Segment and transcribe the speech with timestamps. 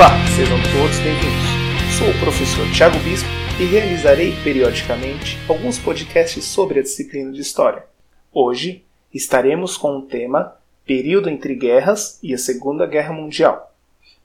[0.00, 1.98] Olá, sejam todos bem-vindos.
[1.98, 3.28] Sou o professor Tiago Bispo
[3.60, 7.84] e realizarei periodicamente alguns podcasts sobre a disciplina de História.
[8.32, 8.82] Hoje
[9.12, 13.74] estaremos com o tema Período entre Guerras e a Segunda Guerra Mundial.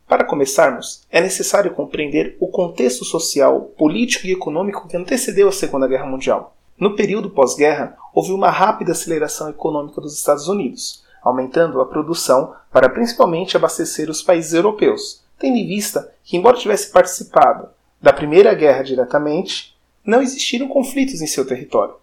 [0.08, 5.90] Para começarmos, é necessário compreender o contexto social, político e econômico que antecedeu a Segunda
[5.90, 6.56] Guerra Mundial.
[6.80, 12.88] No período pós-guerra, houve uma rápida aceleração econômica dos Estados Unidos, aumentando a produção para
[12.88, 17.70] principalmente abastecer os países europeus, tendo em vista que, embora tivesse participado
[18.02, 21.96] da Primeira Guerra diretamente, não existiram conflitos em seu território.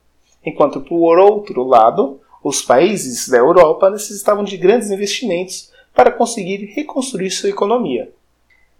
[0.44, 7.30] Enquanto, por outro lado, os países da Europa necessitavam de grandes investimentos para conseguir reconstruir
[7.30, 8.10] sua economia.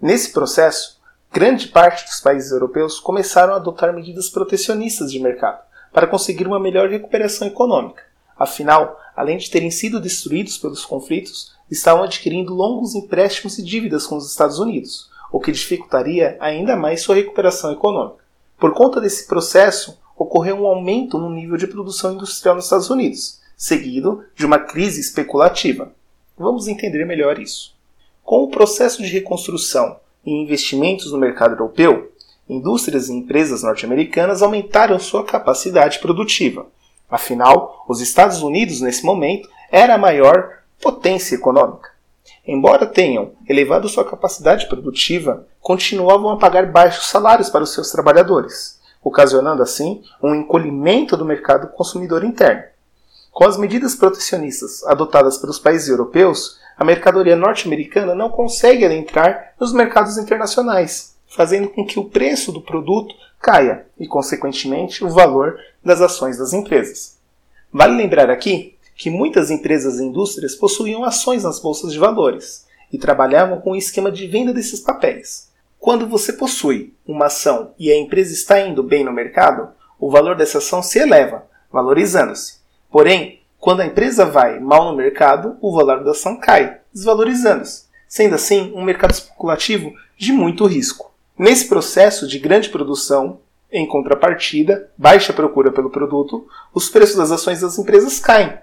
[0.00, 1.00] Nesse processo,
[1.32, 6.58] grande parte dos países europeus começaram a adotar medidas protecionistas de mercado para conseguir uma
[6.58, 8.02] melhor recuperação econômica.
[8.36, 14.16] Afinal, além de terem sido destruídos pelos conflitos, estavam adquirindo longos empréstimos e dívidas com
[14.16, 18.22] os Estados Unidos, o que dificultaria ainda mais sua recuperação econômica.
[18.58, 23.40] Por conta desse processo, ocorreu um aumento no nível de produção industrial nos Estados Unidos,
[23.56, 25.92] seguido de uma crise especulativa.
[26.36, 27.74] Vamos entender melhor isso.
[28.22, 32.12] Com o processo de reconstrução e investimentos no mercado europeu,
[32.48, 36.66] indústrias e empresas norte-americanas aumentaram sua capacidade produtiva.
[37.10, 41.90] Afinal, os Estados Unidos, nesse momento, era a maior potência econômica.
[42.44, 48.80] Embora tenham elevado sua capacidade produtiva, continuavam a pagar baixos salários para os seus trabalhadores,
[49.02, 52.64] ocasionando assim um encolhimento do mercado consumidor interno.
[53.30, 59.72] Com as medidas protecionistas adotadas pelos países europeus, a mercadoria norte-americana não consegue adentrar nos
[59.72, 66.00] mercados internacionais, fazendo com que o preço do produto caia e, consequentemente, o valor das
[66.00, 67.18] ações das empresas.
[67.72, 72.96] Vale lembrar aqui que muitas empresas e indústrias possuíam ações nas bolsas de valores e
[72.96, 75.50] trabalhavam com o esquema de venda desses papéis.
[75.76, 80.36] Quando você possui uma ação e a empresa está indo bem no mercado, o valor
[80.36, 82.60] dessa ação se eleva, valorizando-se.
[82.92, 88.36] Porém, quando a empresa vai mal no mercado, o valor da ação cai, desvalorizando-se, sendo
[88.36, 91.12] assim um mercado especulativo de muito risco.
[91.36, 97.62] Nesse processo de grande produção, em contrapartida, baixa procura pelo produto, os preços das ações
[97.62, 98.62] das empresas caem,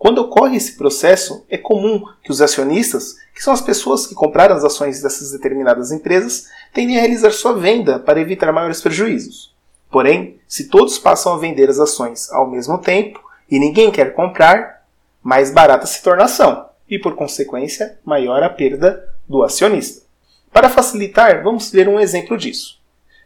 [0.00, 4.56] quando ocorre esse processo, é comum que os acionistas, que são as pessoas que compraram
[4.56, 9.54] as ações dessas determinadas empresas, tendem a realizar sua venda para evitar maiores prejuízos.
[9.90, 14.86] Porém, se todos passam a vender as ações ao mesmo tempo e ninguém quer comprar,
[15.22, 20.06] mais barata se torna a ação e, por consequência, maior a perda do acionista.
[20.50, 22.80] Para facilitar, vamos ver um exemplo disso.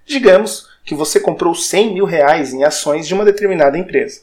[0.04, 4.22] Digamos que você comprou 100 mil reais em ações de uma determinada empresa.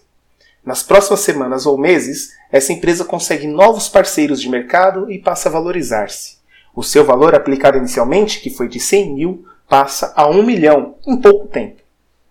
[0.63, 5.51] Nas próximas semanas ou meses, essa empresa consegue novos parceiros de mercado e passa a
[5.51, 6.37] valorizar-se.
[6.75, 11.17] O seu valor aplicado inicialmente, que foi de 100 mil, passa a 1 milhão em
[11.17, 11.81] pouco tempo.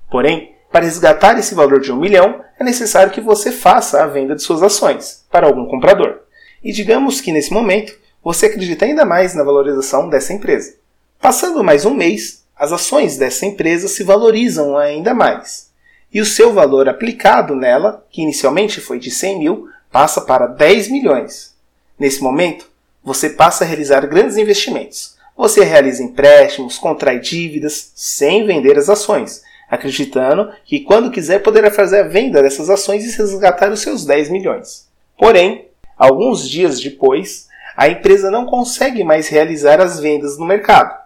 [0.09, 4.37] Porém, para resgatar esse valor de 1 milhão, é necessário que você faça a venda
[4.37, 6.21] de suas ações para algum comprador.
[6.63, 10.77] E digamos que nesse momento você acredita ainda mais na valorização dessa empresa.
[11.21, 15.70] Passando mais um mês, as ações dessa empresa se valorizam ainda mais
[16.13, 20.89] e o seu valor aplicado nela, que inicialmente foi de 100 mil, passa para 10
[20.89, 21.55] milhões.
[21.99, 22.69] Nesse momento,
[23.03, 25.17] você passa a realizar grandes investimentos.
[25.37, 32.01] Você realiza empréstimos, contrai dívidas, sem vender as ações, acreditando que quando quiser poderá fazer
[32.01, 34.89] a venda dessas ações e resgatar os seus 10 milhões.
[35.17, 41.01] Porém, alguns dias depois, a empresa não consegue mais realizar as vendas no mercado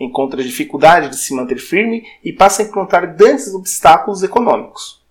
[0.00, 5.04] encontra dificuldade de se manter firme e passa a encontrar grandes obstáculos econômicos.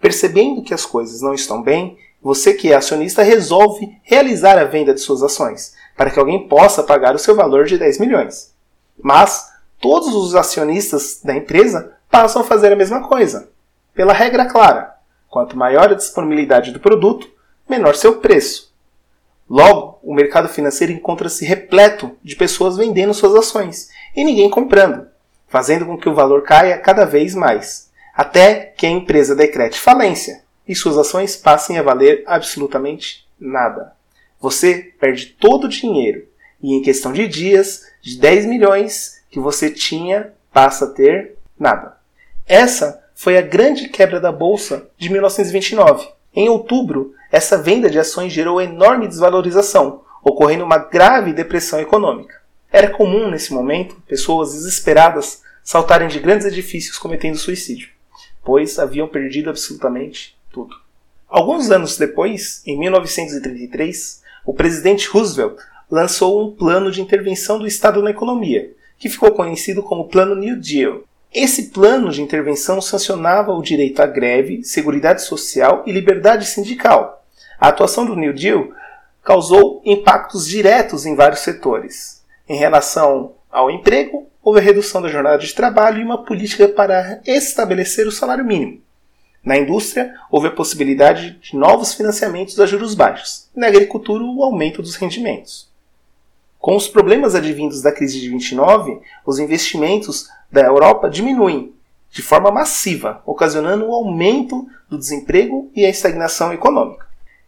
[0.00, 4.94] Percebendo que as coisas não estão bem, você que é acionista resolve realizar a venda
[4.94, 8.54] de suas ações, para que alguém possa pagar o seu valor de 10 milhões.
[9.02, 9.50] Mas
[9.80, 13.50] todos os acionistas da empresa passam a fazer a mesma coisa,
[13.94, 14.94] pela regra clara:
[15.28, 17.28] quanto maior a disponibilidade do produto,
[17.68, 18.74] menor seu preço.
[19.48, 25.06] Logo, o mercado financeiro encontra-se repleto de pessoas vendendo suas ações e ninguém comprando,
[25.46, 30.42] fazendo com que o valor caia cada vez mais, até que a empresa decrete falência
[30.66, 33.92] e suas ações passem a valer absolutamente nada.
[34.40, 36.26] Você perde todo o dinheiro
[36.62, 41.98] e em questão de dias, de 10 milhões que você tinha, passa a ter nada.
[42.46, 46.08] Essa foi a grande quebra da bolsa de 1929.
[46.34, 52.45] Em outubro, essa venda de ações gerou enorme desvalorização, ocorrendo uma grave depressão econômica.
[52.70, 57.88] Era comum, nesse momento, pessoas desesperadas saltarem de grandes edifícios cometendo suicídio,
[58.44, 60.76] pois haviam perdido absolutamente tudo.
[61.28, 65.58] Alguns anos depois, em 1933, o presidente Roosevelt
[65.90, 70.56] lançou um plano de intervenção do Estado na economia, que ficou conhecido como Plano New
[70.60, 71.02] Deal.
[71.34, 77.24] Esse plano de intervenção sancionava o direito à greve, seguridade social e liberdade sindical.
[77.58, 78.68] A atuação do New Deal
[79.22, 82.15] causou impactos diretos em vários setores.
[82.48, 87.20] Em relação ao emprego, houve a redução da jornada de trabalho e uma política para
[87.26, 88.80] estabelecer o salário mínimo.
[89.44, 93.48] Na indústria, houve a possibilidade de novos financiamentos a juros baixos.
[93.54, 95.68] Na agricultura, o aumento dos rendimentos.
[96.58, 101.72] Com os problemas advindos da crise de 29, os investimentos da Europa diminuem
[102.10, 107.05] de forma massiva, ocasionando o aumento do desemprego e a estagnação econômica.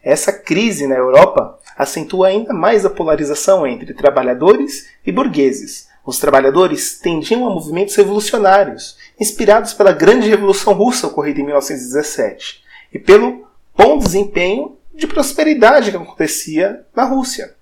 [0.08, 5.86] Essa crise na Europa acentua ainda mais a polarização entre trabalhadores e burgueses.
[6.02, 12.98] Os trabalhadores tendiam a movimentos revolucionários, inspirados pela grande Revolução Russa ocorrida em 1917 e
[12.98, 13.46] pelo
[13.76, 17.54] bom desempenho de prosperidade que acontecia na Rússia.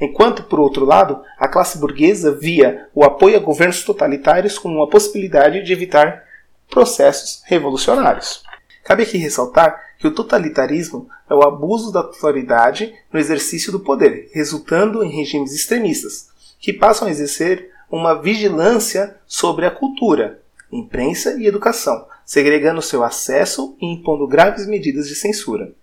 [0.00, 4.88] Enquanto, por outro lado, a classe burguesa via o apoio a governos totalitários como uma
[4.88, 6.24] possibilidade de evitar
[6.70, 8.42] processos revolucionários.
[8.84, 14.30] Cabe aqui ressaltar que o totalitarismo é o abuso da autoridade no exercício do poder,
[14.32, 20.40] resultando em regimes extremistas, que passam a exercer uma vigilância sobre a cultura,
[20.72, 25.74] imprensa e educação, segregando seu acesso e impondo graves medidas de censura.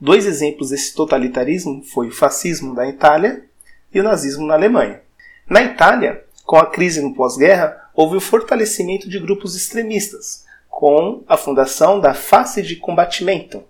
[0.00, 3.44] Dois exemplos desse totalitarismo foi o fascismo da Itália
[3.92, 5.02] e o nazismo na Alemanha.
[5.46, 10.46] Na Itália, com a crise no pós-guerra, houve o fortalecimento de grupos extremistas,
[10.78, 13.64] com a fundação da Face de Combatimento,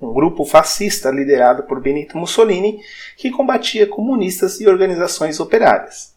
[0.00, 2.78] um grupo fascista liderado por Benito Mussolini
[3.16, 6.14] que combatia comunistas e organizações operárias.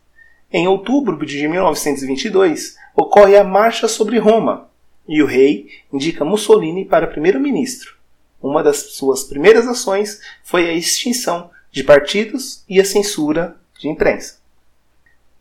[0.54, 4.70] Em outubro de 1922, ocorre a Marcha sobre Roma
[5.08, 7.96] e o rei indica Mussolini para primeiro-ministro.
[8.40, 14.38] Uma das suas primeiras ações foi a extinção de partidos e a censura de imprensa.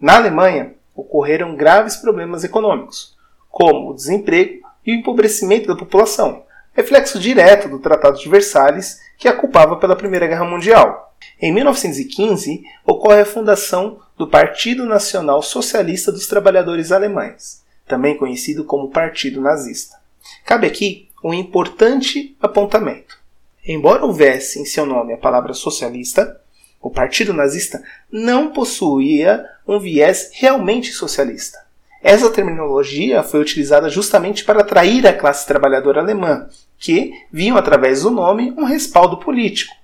[0.00, 3.14] Na Alemanha, ocorreram graves problemas econômicos,
[3.50, 9.28] como o desemprego e o empobrecimento da população, reflexo direto do Tratado de Versalhes, que
[9.28, 11.14] a culpava pela Primeira Guerra Mundial.
[11.40, 18.90] Em 1915, ocorre a fundação do Partido Nacional Socialista dos Trabalhadores Alemães, também conhecido como
[18.90, 19.96] Partido Nazista.
[20.44, 23.18] Cabe aqui um importante apontamento.
[23.66, 26.40] Embora houvesse em seu nome a palavra socialista,
[26.82, 27.82] o Partido Nazista
[28.12, 31.63] não possuía um viés realmente socialista.
[32.04, 36.46] Essa terminologia foi utilizada justamente para atrair a classe trabalhadora alemã,
[36.78, 39.74] que viam através do nome um respaldo político.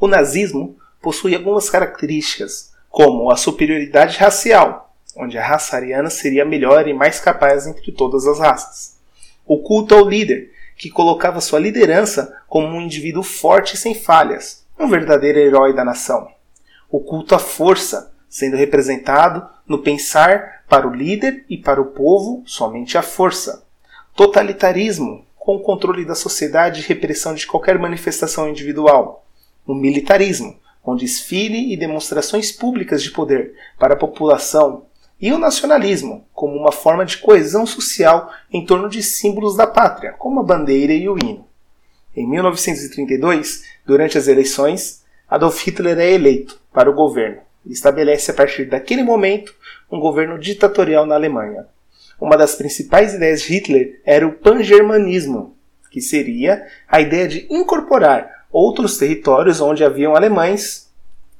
[0.00, 6.44] O nazismo possui algumas características, como a superioridade racial, onde a raça ariana seria a
[6.44, 8.96] melhor e mais capaz entre todas as raças.
[9.46, 14.64] O culto ao líder, que colocava sua liderança como um indivíduo forte e sem falhas,
[14.76, 16.26] um verdadeiro herói da nação.
[16.90, 22.42] O culto à força, sendo representado no pensar para o líder e para o povo
[22.46, 23.64] somente a força.
[24.14, 29.24] Totalitarismo, com o controle da sociedade e repressão de qualquer manifestação individual.
[29.66, 34.84] O militarismo, com desfile e demonstrações públicas de poder para a população.
[35.20, 40.12] E o nacionalismo, como uma forma de coesão social em torno de símbolos da pátria,
[40.12, 41.46] como a bandeira e o hino.
[42.14, 48.34] Em 1932, durante as eleições, Adolf Hitler é eleito para o governo e estabelece a
[48.34, 49.54] partir daquele momento
[49.90, 51.66] um governo ditatorial na Alemanha.
[52.20, 55.56] Uma das principais ideias de Hitler era o pangermanismo,
[55.90, 60.90] que seria a ideia de incorporar outros territórios onde haviam alemães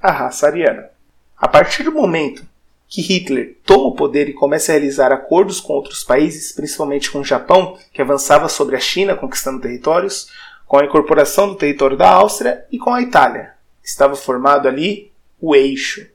[0.01, 0.91] à raça ariana.
[1.37, 2.45] A partir do momento
[2.89, 7.21] que Hitler toma o poder e começa a realizar acordos com outros países, principalmente com
[7.21, 10.29] o Japão, que avançava sobre a China conquistando territórios,
[10.67, 13.53] com a incorporação do território da Áustria e com a Itália.
[13.83, 16.07] Estava formado ali o eixo.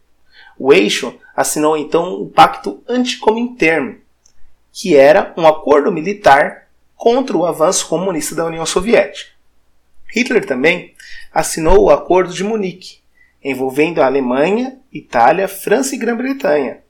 [0.58, 4.00] O eixo assinou então o Pacto Anticomintern,
[4.72, 9.32] que era um acordo militar contra o avanço comunista da União Soviética.
[10.14, 10.94] Hitler também
[11.34, 13.00] assinou o Acordo de Munique,
[13.44, 16.82] envolvendo a Alemanha, Itália, França e Grã-Bretanha.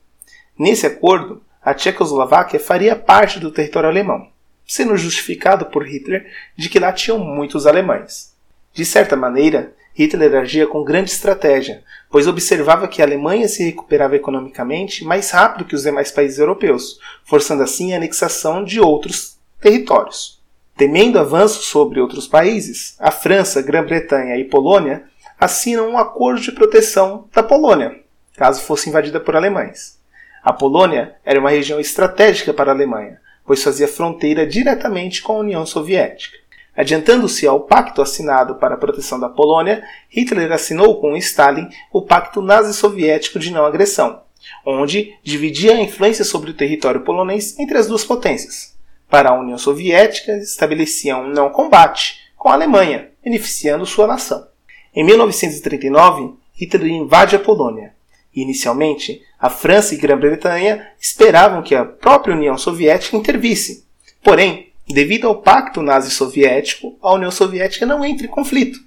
[0.60, 4.30] Nesse acordo, a Tchecoslováquia faria parte do território alemão,
[4.68, 8.36] sendo justificado por Hitler de que lá tinham muitos alemães.
[8.74, 14.16] De certa maneira, Hitler agia com grande estratégia, pois observava que a Alemanha se recuperava
[14.16, 20.42] economicamente mais rápido que os demais países europeus, forçando assim a anexação de outros territórios.
[20.76, 25.04] Temendo avanços sobre outros países, a França, Grã-Bretanha e Polônia
[25.40, 28.00] assinam um acordo de proteção da Polônia,
[28.36, 30.00] caso fosse invadida por alemães.
[30.44, 35.40] A Polônia era uma região estratégica para a Alemanha, pois fazia fronteira diretamente com a
[35.40, 36.38] União Soviética.
[36.76, 42.42] Adiantando-se ao pacto assinado para a proteção da Polônia, Hitler assinou com Stalin o Pacto
[42.42, 44.22] Nazi-Soviético de Não Agressão,
[44.66, 48.74] onde dividia a influência sobre o território polonês entre as duas potências.
[49.08, 54.48] Para a União Soviética, estabelecia um não combate com a Alemanha, beneficiando sua nação.
[54.96, 57.94] Em 1939, Hitler invade a Polônia.
[58.36, 63.86] Inicialmente, a França e Grã-Bretanha esperavam que a própria União Soviética intervisse.
[64.24, 68.80] Porém, devido ao pacto nazi-soviético, a União Soviética não entra em conflito,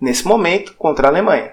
[0.00, 1.52] nesse momento, contra a Alemanha.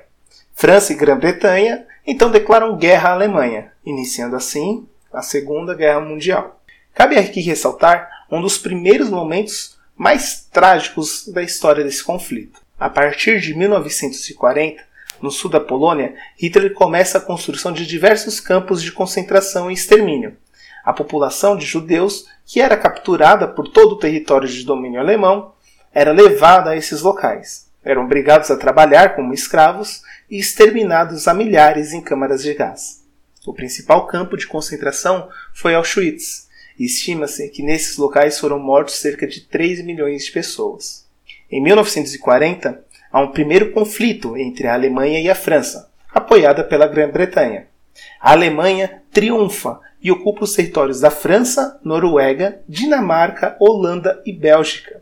[0.53, 6.61] França e Grã-Bretanha então declaram guerra à Alemanha, iniciando assim a Segunda Guerra Mundial.
[6.93, 12.61] Cabe aqui ressaltar um dos primeiros momentos mais trágicos da história desse conflito.
[12.79, 14.83] A partir de 1940,
[15.21, 20.35] no sul da Polônia, Hitler começa a construção de diversos campos de concentração e extermínio.
[20.83, 25.53] A população de judeus, que era capturada por todo o território de domínio alemão,
[25.93, 27.71] era levada a esses locais.
[27.83, 33.03] Eram obrigados a trabalhar como escravos e exterminados a milhares em câmaras de gás.
[33.45, 36.47] O principal campo de concentração foi Auschwitz,
[36.79, 41.05] e estima-se que nesses locais foram mortos cerca de 3 milhões de pessoas.
[41.51, 47.67] Em 1940, há um primeiro conflito entre a Alemanha e a França, apoiada pela Grã-Bretanha.
[48.19, 55.01] A Alemanha triunfa e ocupa os territórios da França, Noruega, Dinamarca, Holanda e Bélgica.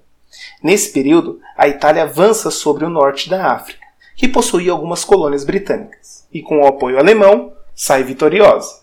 [0.64, 3.82] Nesse período, a Itália avança sobre o norte da África
[4.22, 8.82] que possuía algumas colônias britânicas, e com o apoio alemão, sai vitoriosa.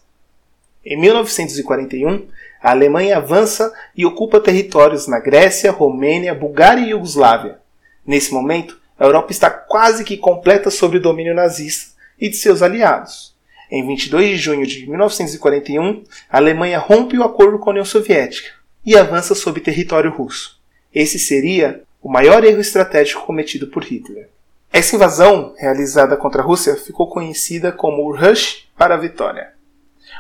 [0.85, 2.27] Em 1941,
[2.61, 7.61] a Alemanha avança e ocupa territórios na Grécia, Romênia, Bulgária e Iugoslávia.
[8.05, 12.61] Nesse momento, a Europa está quase que completa sob o domínio nazista e de seus
[12.61, 13.33] aliados.
[13.71, 18.49] Em 22 de junho de 1941, a Alemanha rompe o acordo com a União Soviética
[18.85, 20.59] e avança sobre território russo.
[20.95, 24.31] Esse seria o maior erro estratégico cometido por Hitler.
[24.73, 29.53] Essa invasão, realizada contra a Rússia, ficou conhecida como o Rush para a Vitória.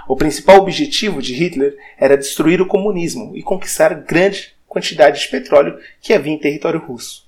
[0.06, 5.78] O principal objetivo de Hitler era destruir o comunismo e conquistar grande quantidade de petróleo
[6.02, 7.26] que havia em território russo.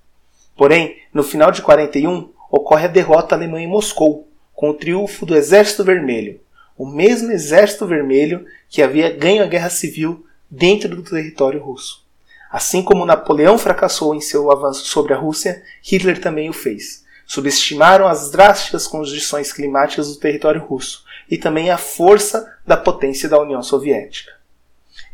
[0.54, 4.28] Porém, no final de 41, ocorre a derrota alemã em Moscou,
[4.60, 6.38] com o triunfo do Exército Vermelho,
[6.76, 12.04] o mesmo Exército Vermelho que havia ganho a guerra civil dentro do território russo.
[12.52, 18.06] Assim como Napoleão fracassou em seu avanço sobre a Rússia, Hitler também o fez subestimaram
[18.06, 23.62] as drásticas condições climáticas do território russo e também a força da potência da União
[23.62, 24.32] Soviética.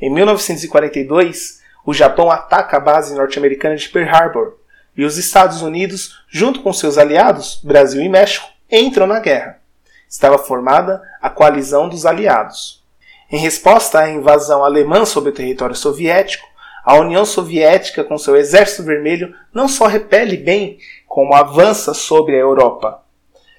[0.01, 4.57] Em 1942, o Japão ataca a base norte-americana de Pearl Harbor
[4.97, 9.61] e os Estados Unidos, junto com seus aliados, Brasil e México, entram na guerra.
[10.09, 12.85] Estava formada a coalizão dos aliados.
[13.31, 16.47] Em resposta à invasão alemã sobre o território soviético,
[16.85, 22.39] a União Soviética, com seu exército vermelho, não só repele bem, como avança sobre a
[22.39, 23.03] Europa,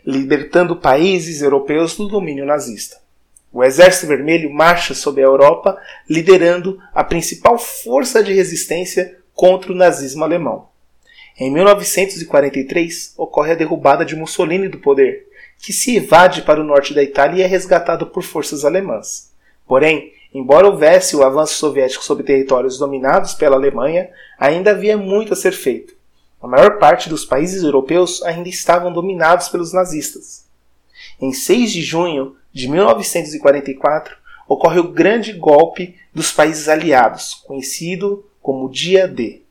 [0.05, 2.97] libertando países europeus do domínio nazista.
[3.51, 5.77] O Exército Vermelho marcha sobre a Europa,
[6.09, 10.69] liderando a principal força de resistência contra o nazismo alemão.
[11.39, 15.27] Em 1943, ocorre a derrubada de Mussolini do poder,
[15.59, 19.31] que se evade para o norte da Itália e é resgatado por forças alemãs.
[19.67, 25.35] Porém, Embora houvesse o avanço soviético sobre territórios dominados pela Alemanha, ainda havia muito a
[25.35, 25.95] ser feito.
[26.41, 30.45] A maior parte dos países europeus ainda estavam dominados pelos nazistas.
[31.19, 34.15] Em 6 de junho de 1944,
[34.47, 39.41] ocorre o grande golpe dos países aliados, conhecido como Dia D.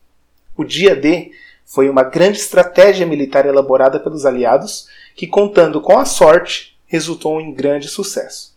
[0.57, 1.33] O Dia D
[1.67, 7.53] foi uma grande estratégia militar elaborada pelos aliados que, contando com a sorte, resultou em
[7.53, 8.57] grande sucesso.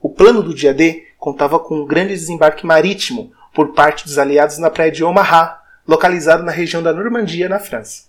[0.00, 4.56] O plano do Dia D contava com um grande desembarque marítimo por parte dos aliados
[4.56, 8.04] na praia de Omaha, localizado na região da Normandia, na França.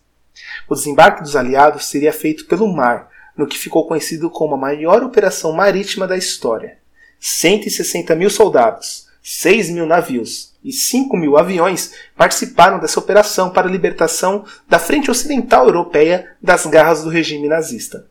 [0.70, 5.04] O desembarque dos aliados seria feito pelo mar, no que ficou conhecido como a maior
[5.04, 6.78] operação marítima da história.
[7.20, 13.72] 160 mil soldados, 6 mil navios e 5 mil aviões participaram dessa operação para a
[13.72, 18.08] libertação da frente ocidental europeia das garras do regime nazista.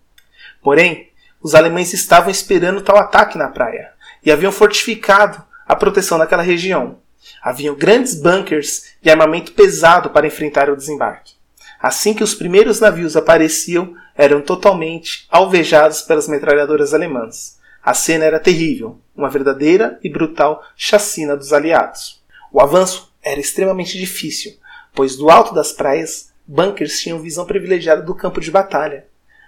[0.62, 1.10] Porém,
[1.42, 3.92] os alemães estavam esperando tal ataque na praia
[4.24, 6.98] e haviam fortificado a proteção daquela região.
[7.42, 11.34] Haviam grandes bunkers e armamento pesado para enfrentar o desembarque.
[11.80, 17.58] Assim que os primeiros navios apareciam, eram totalmente alvejados pelas metralhadoras alemãs.
[17.82, 22.21] A cena era terrível, uma verdadeira e brutal chacina dos aliados.
[22.52, 24.54] O avanço era extremamente difícil,
[24.94, 29.06] pois do alto das praias, bunkers tinham visão privilegiada do campo de batalha.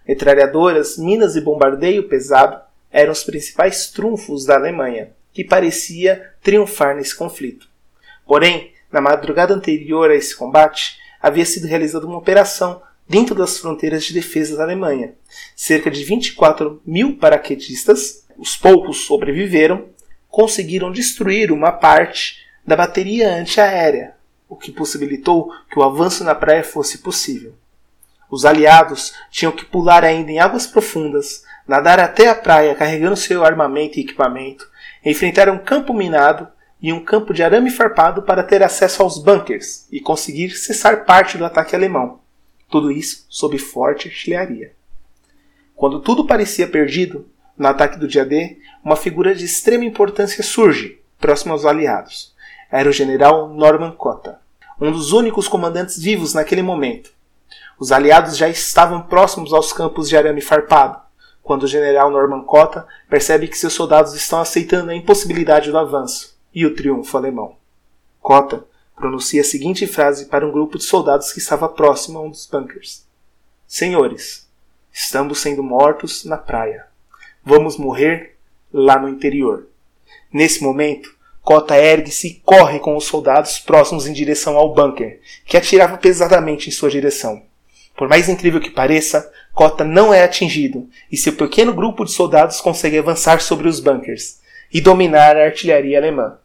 [0.08, 7.14] Metralhadoras, minas e bombardeio pesado eram os principais trunfos da Alemanha, que parecia triunfar nesse
[7.14, 7.68] conflito.
[8.26, 14.04] Porém, na madrugada anterior a esse combate, havia sido realizada uma operação dentro das fronteiras
[14.04, 15.14] de defesa da Alemanha.
[15.54, 19.88] Cerca de 24 mil paraquedistas Os poucos sobreviveram,
[20.28, 24.14] conseguiram destruir uma parte da bateria antiaérea,
[24.48, 27.54] o que possibilitou que o avanço na praia fosse possível.
[28.30, 33.44] Os aliados tinham que pular ainda em águas profundas, nadar até a praia carregando seu
[33.44, 34.68] armamento e equipamento,
[35.04, 36.48] enfrentar um campo minado
[36.80, 41.38] e um campo de arame farpado para ter acesso aos bunkers e conseguir cessar parte
[41.38, 42.20] do ataque alemão.
[42.68, 44.72] Tudo isso sob forte artilharia.
[45.74, 51.00] Quando tudo parecia perdido, no ataque do dia D, uma figura de extrema importância surge,
[51.18, 52.33] próximo aos aliados.
[52.74, 54.40] Era o general Norman Cotta,
[54.80, 57.12] um dos únicos comandantes vivos naquele momento.
[57.78, 61.00] Os aliados já estavam próximos aos campos de arame farpado,
[61.40, 66.36] quando o general Norman Cotta percebe que seus soldados estão aceitando a impossibilidade do avanço
[66.52, 67.54] e o triunfo alemão.
[68.20, 68.64] Cotta
[68.96, 72.44] pronuncia a seguinte frase para um grupo de soldados que estava próximo a um dos
[72.44, 73.06] bunkers:
[73.68, 74.50] Senhores,
[74.92, 76.86] estamos sendo mortos na praia.
[77.44, 78.36] Vamos morrer
[78.72, 79.68] lá no interior.
[80.32, 81.13] Nesse momento,
[81.44, 86.70] Cota ergue-se e corre com os soldados próximos em direção ao bunker, que atirava pesadamente
[86.70, 87.42] em sua direção.
[87.94, 92.62] Por mais incrível que pareça, Cota não é atingido e seu pequeno grupo de soldados
[92.62, 94.40] consegue avançar sobre os bunkers
[94.72, 96.38] e dominar a artilharia alemã.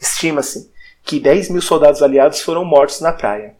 [0.00, 0.68] Estima-se
[1.04, 3.54] que 10 mil soldados aliados foram mortos na praia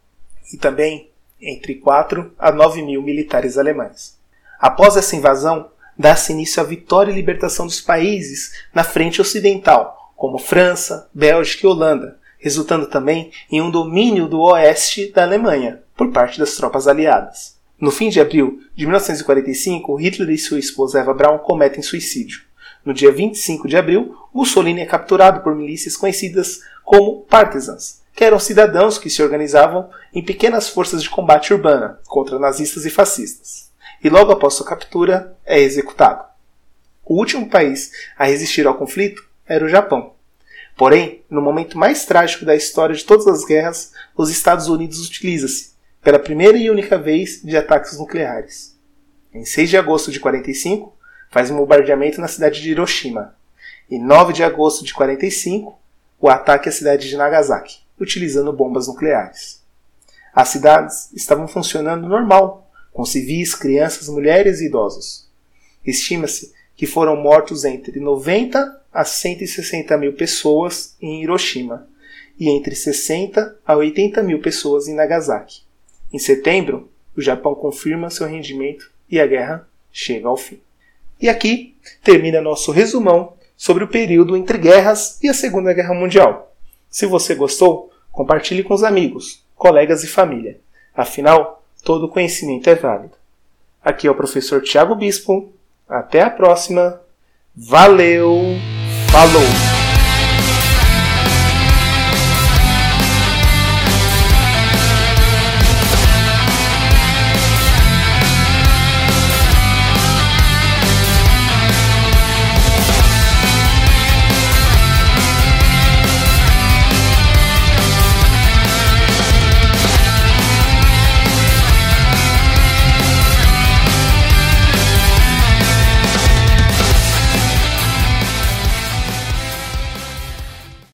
[0.52, 1.08] e também
[1.40, 4.18] entre 4 a 9 mil militares alemães.
[4.58, 10.38] Após essa invasão, dá-se início à vitória e libertação dos países na frente ocidental, como
[10.38, 16.38] França, Bélgica e Holanda, resultando também em um domínio do oeste da Alemanha por parte
[16.38, 17.56] das tropas aliadas.
[17.80, 22.42] No fim de abril de 1945, Hitler e sua esposa Eva Braun cometem suicídio.
[22.84, 28.38] No dia 25 de abril, Mussolini é capturado por milícias conhecidas como partisans, que eram
[28.38, 33.64] cidadãos que se organizavam em pequenas forças de combate urbana contra nazistas e fascistas
[34.04, 36.26] e logo após sua captura é executado.
[37.02, 40.14] O último país a resistir ao conflito era o Japão.
[40.76, 45.72] Porém, no momento mais trágico da história de todas as guerras, os Estados Unidos utiliza-se,
[46.02, 48.76] pela primeira e única vez, de ataques nucleares.
[49.32, 50.96] Em 6 de agosto de 45,
[51.30, 53.34] faz um bombardeamento na cidade de Hiroshima.
[53.90, 55.78] E 9 de agosto de 45,
[56.20, 59.62] o ataque à cidade de Nagasaki, utilizando bombas nucleares.
[60.34, 65.28] As cidades estavam funcionando normal com civis, crianças, mulheres e idosos.
[65.84, 71.88] Estima-se que foram mortos entre 90 a 160 mil pessoas em Hiroshima
[72.38, 75.62] e entre 60 a 80 mil pessoas em Nagasaki.
[76.12, 80.60] Em setembro, o Japão confirma seu rendimento e a guerra chega ao fim.
[81.20, 86.54] E aqui termina nosso resumão sobre o período entre guerras e a Segunda Guerra Mundial.
[86.88, 90.60] Se você gostou, compartilhe com os amigos, colegas e família.
[90.94, 93.16] Afinal, todo conhecimento é válido.
[93.82, 95.52] Aqui é o professor Tiago Bispo.
[95.88, 97.00] Até a próxima.
[97.54, 98.73] Valeu!
[99.14, 99.83] Falou!